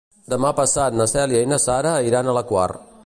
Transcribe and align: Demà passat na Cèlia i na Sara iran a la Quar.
Demà 0.33 0.53
passat 0.59 0.97
na 1.01 1.07
Cèlia 1.11 1.43
i 1.47 1.51
na 1.51 1.59
Sara 1.67 1.93
iran 2.09 2.31
a 2.33 2.37
la 2.39 2.45
Quar. 2.55 2.69